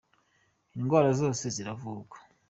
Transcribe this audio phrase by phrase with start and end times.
[0.77, 2.17] indwara zose ziravurwa.